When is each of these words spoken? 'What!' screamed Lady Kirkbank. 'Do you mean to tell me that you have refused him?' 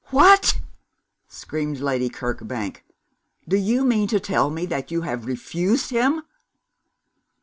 'What!' 0.09 0.59
screamed 1.27 1.79
Lady 1.79 2.09
Kirkbank. 2.09 2.83
'Do 3.47 3.55
you 3.55 3.85
mean 3.85 4.07
to 4.07 4.19
tell 4.19 4.49
me 4.49 4.65
that 4.65 4.89
you 4.89 5.03
have 5.03 5.27
refused 5.27 5.91
him?' 5.91 6.23